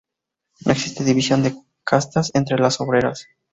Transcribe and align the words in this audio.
No 0.65 0.71
existe 0.71 1.03
división 1.03 1.43
de 1.43 1.53
castas 1.85 2.31
entre 2.33 2.57
las 2.57 2.81
obreras. 2.81 3.27